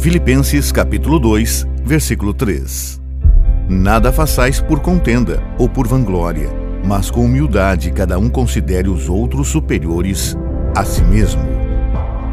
[0.00, 2.98] Filipenses capítulo 2, versículo 3.
[3.68, 6.48] Nada façais por contenda ou por vanglória,
[6.82, 10.34] mas com humildade cada um considere os outros superiores
[10.74, 11.42] a si mesmo.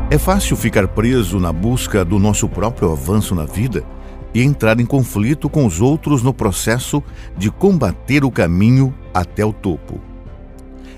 [0.10, 3.84] É fácil ficar preso na busca do nosso próprio avanço na vida
[4.34, 7.04] e entrar em conflito com os outros no processo
[7.38, 10.00] de combater o caminho até o topo.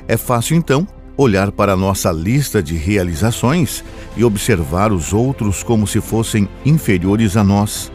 [0.08, 0.88] É fácil, então,
[1.22, 3.84] olhar para nossa lista de realizações
[4.16, 7.92] e observar os outros como se fossem inferiores a nós.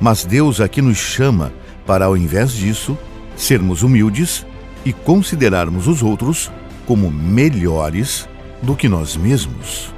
[0.00, 1.52] Mas Deus aqui nos chama
[1.84, 2.96] para, ao invés disso,
[3.36, 4.46] sermos humildes
[4.82, 6.50] e considerarmos os outros
[6.86, 8.26] como melhores
[8.62, 9.92] do que nós mesmos.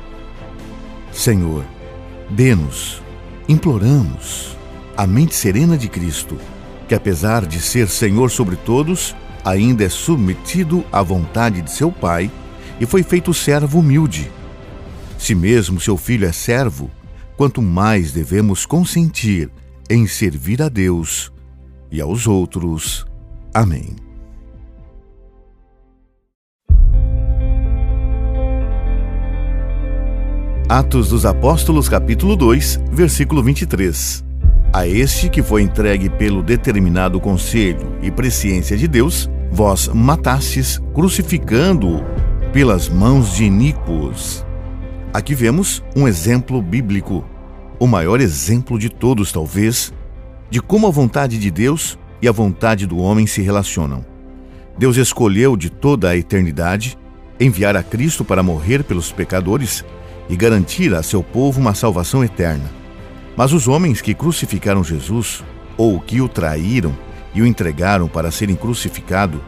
[1.12, 1.64] Senhor,
[2.28, 3.00] dê-nos,
[3.48, 4.56] imploramos,
[4.97, 6.37] a mente serena de Cristo,
[6.89, 9.14] que apesar de ser Senhor sobre todos,
[9.45, 12.30] ainda é submetido à vontade de seu Pai
[12.80, 14.30] e foi feito servo humilde.
[15.19, 16.91] Se mesmo seu filho é servo,
[17.36, 19.50] quanto mais devemos consentir
[19.91, 21.33] em servir a Deus
[21.91, 23.06] e aos outros.
[23.53, 23.97] Amém.
[30.69, 34.28] Atos dos Apóstolos, capítulo 2, versículo 23.
[34.79, 42.01] A este que foi entregue pelo determinado conselho e presciência de Deus, vós matastes, crucificando-o
[42.53, 44.47] pelas mãos de iníquos.
[45.12, 47.25] Aqui vemos um exemplo bíblico,
[47.77, 49.93] o maior exemplo de todos, talvez,
[50.49, 54.06] de como a vontade de Deus e a vontade do homem se relacionam.
[54.79, 56.97] Deus escolheu de toda a eternidade
[57.41, 59.84] enviar a Cristo para morrer pelos pecadores
[60.29, 62.78] e garantir a seu povo uma salvação eterna.
[63.39, 65.44] Mas os homens que crucificaram Jesus,
[65.77, 66.92] ou que o traíram,
[67.33, 69.41] e o entregaram para serem crucificado,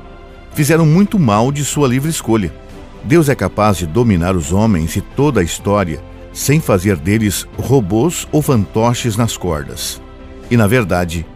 [0.52, 2.55] fizeram muito mal de sua livre escolha.
[3.02, 6.00] Deus é capaz de dominar os homens e toda a história
[6.33, 10.00] sem fazer deles robôs ou fantoches nas cordas.
[10.48, 11.27] E, na verdade,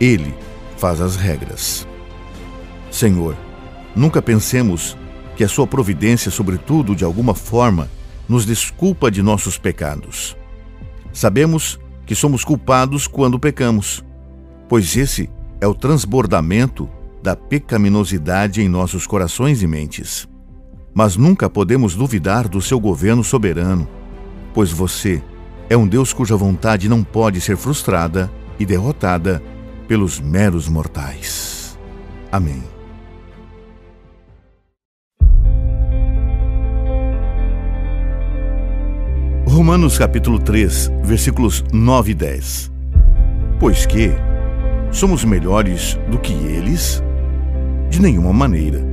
[0.00, 0.34] Ele
[0.76, 1.86] faz as regras.
[2.90, 3.36] Senhor,
[3.94, 4.96] nunca pensemos
[5.36, 7.88] que a Sua providência, sobretudo de alguma forma,
[8.28, 10.36] nos desculpa de nossos pecados.
[11.12, 14.04] Sabemos que somos culpados quando pecamos,
[14.68, 16.88] pois esse é o transbordamento
[17.22, 20.28] da pecaminosidade em nossos corações e mentes.
[20.92, 23.88] Mas nunca podemos duvidar do seu governo soberano,
[24.52, 25.22] pois você
[25.68, 29.42] é um Deus cuja vontade não pode ser frustrada e derrotada
[29.88, 31.78] pelos meros mortais.
[32.30, 32.73] Amém.
[39.54, 42.72] Romanos capítulo 3, versículos 9 e 10.
[43.60, 44.12] Pois que,
[44.90, 47.00] Somos melhores do que eles?
[47.88, 48.84] De nenhuma maneira,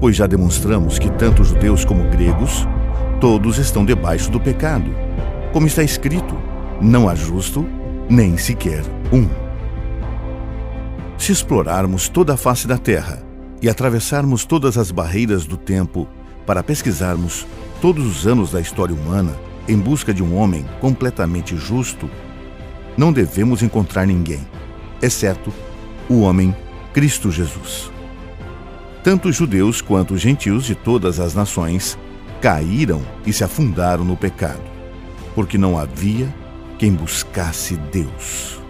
[0.00, 2.66] pois já demonstramos que tanto judeus como gregos,
[3.20, 4.90] todos estão debaixo do pecado.
[5.52, 6.34] Como está escrito,
[6.80, 7.68] não há justo,
[8.08, 9.28] nem sequer um.
[11.18, 13.22] Se explorarmos toda a face da terra
[13.60, 16.08] e atravessarmos todas as barreiras do tempo
[16.46, 17.46] para pesquisarmos
[17.82, 22.08] todos os anos da história humana em busca de um homem completamente justo,
[22.96, 24.46] não devemos encontrar ninguém
[25.02, 25.52] exceto
[26.08, 26.54] o homem
[26.92, 27.90] Cristo Jesus.
[29.02, 31.98] Tanto os judeus quanto os gentios de todas as nações
[32.40, 34.62] caíram e se afundaram no pecado,
[35.34, 36.32] porque não havia
[36.78, 38.60] quem buscasse Deus.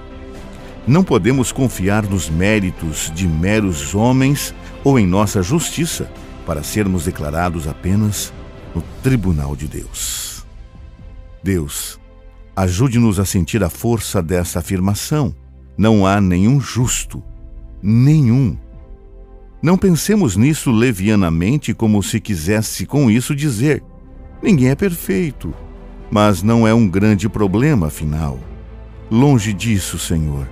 [0.87, 4.55] Não podemos confiar nos méritos de meros homens
[4.85, 6.09] ou em nossa justiça
[6.45, 8.33] para sermos declarados apenas
[8.75, 10.26] no tribunal de Deus.
[11.47, 12.01] Deus,
[12.57, 15.33] ajude-nos a sentir a força dessa afirmação
[15.79, 17.23] não há nenhum justo,
[17.81, 18.57] nenhum.
[19.63, 23.81] Não pensemos nisso levianamente como se quisesse com isso dizer:
[24.43, 25.55] ninguém é perfeito.
[26.11, 28.41] Mas não é um grande problema, afinal.
[29.09, 30.49] Longe disso, Senhor.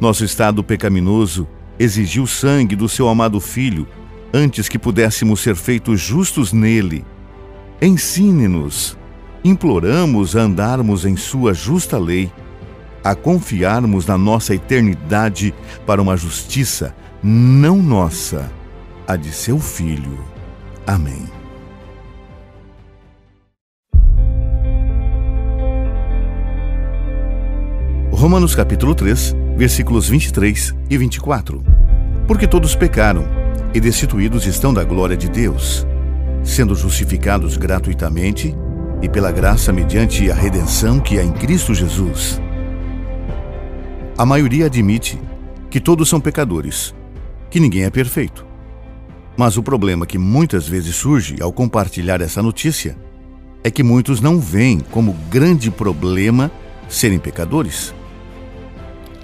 [0.00, 1.46] Nosso estado pecaminoso
[1.78, 3.86] exigiu sangue do seu amado Filho
[4.34, 7.04] antes que pudéssemos ser feitos justos nele.
[7.80, 8.97] Ensine-nos,
[9.44, 12.30] imploramos a andarmos em Sua justa lei
[13.02, 15.54] a confiarmos na nossa eternidade
[15.86, 18.50] para uma justiça não nossa,
[19.06, 20.18] a de seu Filho.
[20.86, 21.26] Amém.
[28.10, 31.62] Romanos capítulo 3, versículos 23 e 24.
[32.26, 33.26] Porque todos pecaram
[33.72, 35.86] e destituídos estão da glória de Deus,
[36.42, 38.54] sendo justificados gratuitamente
[39.02, 42.40] e pela graça mediante a redenção que há em Cristo Jesus
[44.18, 45.16] a maioria admite
[45.70, 46.92] que todos são pecadores,
[47.48, 48.44] que ninguém é perfeito.
[49.36, 52.98] Mas o problema que muitas vezes surge ao compartilhar essa notícia
[53.62, 56.50] é que muitos não veem como grande problema
[56.88, 57.94] serem pecadores.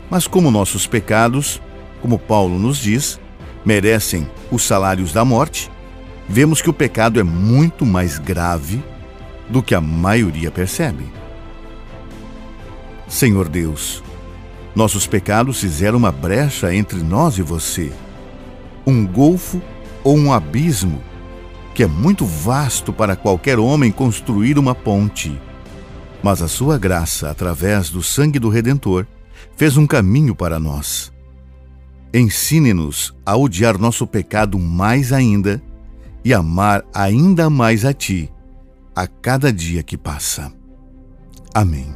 [0.08, 1.60] Mas como nossos pecados,
[2.00, 3.18] como Paulo nos diz,
[3.64, 5.72] merecem os salários da morte,
[6.28, 8.80] vemos que o pecado é muito mais grave
[9.48, 11.04] do que a maioria percebe.
[13.08, 14.02] Senhor Deus,
[14.74, 17.92] nossos pecados fizeram uma brecha entre nós e você,
[18.86, 19.60] um golfo
[20.02, 21.02] ou um abismo
[21.74, 25.40] que é muito vasto para qualquer homem construir uma ponte.
[26.22, 29.06] Mas a sua graça, através do sangue do Redentor,
[29.56, 31.12] fez um caminho para nós.
[32.12, 35.60] Ensine-nos a odiar nosso pecado mais ainda
[36.24, 38.30] e amar ainda mais a Ti
[38.94, 40.52] a cada dia que passa.
[41.52, 41.94] Amém.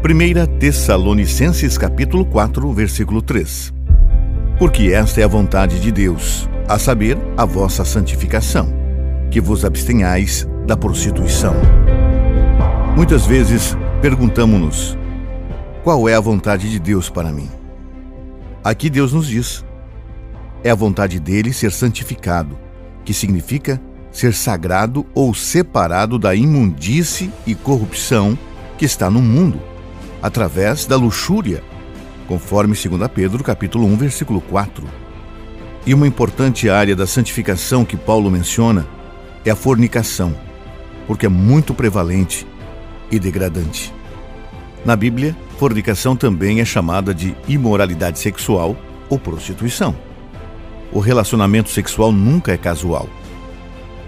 [0.00, 3.72] Primeira Tessalonicenses capítulo 4, versículo 3.
[4.58, 8.72] Porque esta é a vontade de Deus, a saber, a vossa santificação,
[9.30, 11.54] que vos abstenhais da prostituição.
[12.96, 14.96] Muitas vezes perguntamos-nos:
[15.82, 17.48] qual é a vontade de Deus para mim?
[18.62, 19.64] Aqui Deus nos diz:
[20.64, 22.58] é a vontade dele ser santificado,
[23.04, 23.80] que significa
[24.10, 28.38] ser sagrado ou separado da imundície e corrupção
[28.76, 29.60] que está no mundo,
[30.22, 31.62] através da luxúria,
[32.28, 34.84] conforme 2 Pedro capítulo 1, versículo 4.
[35.84, 38.86] E uma importante área da santificação que Paulo menciona
[39.44, 40.34] é a fornicação,
[41.06, 42.46] porque é muito prevalente
[43.10, 43.92] e degradante.
[44.84, 48.76] Na Bíblia, fornicação também é chamada de imoralidade sexual
[49.08, 50.11] ou prostituição.
[50.92, 53.08] O relacionamento sexual nunca é casual.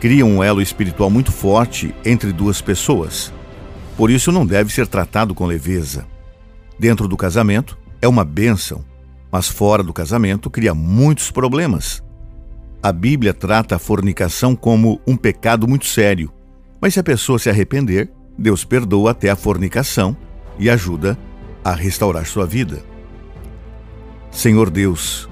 [0.01, 3.33] Cria um elo espiritual muito forte entre duas pessoas.
[3.97, 6.07] Por isso não deve ser tratado com leveza.
[6.79, 8.85] Dentro do casamento é uma bênção,
[9.33, 12.03] mas fora do casamento cria muitos problemas.
[12.83, 16.31] A Bíblia trata a fornicação como um pecado muito sério,
[16.81, 20.15] mas se a pessoa se arrepender, Deus perdoa até a fornicação
[20.59, 21.17] e ajuda
[21.65, 22.85] a restaurar sua vida.
[24.31, 25.31] Senhor Deus,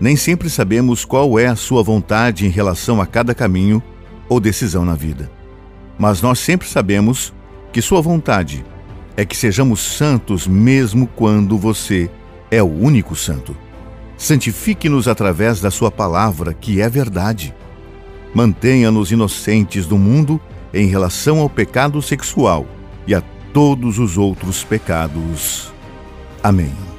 [0.00, 3.82] nem sempre sabemos qual é a Sua vontade em relação a cada caminho
[4.28, 5.30] ou decisão na vida,
[5.98, 7.32] mas nós sempre sabemos
[7.72, 8.64] que Sua vontade
[9.16, 12.10] é que sejamos santos mesmo quando você
[12.50, 13.56] é o único santo.
[14.16, 17.54] Santifique-nos através da Sua palavra, que é verdade.
[18.34, 20.40] Mantenha-nos inocentes do mundo
[20.72, 22.66] em relação ao pecado sexual
[23.06, 23.22] e a
[23.52, 25.72] todos os outros pecados.
[26.42, 26.95] Amém.